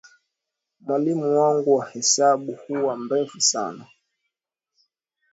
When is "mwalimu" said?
0.81-1.37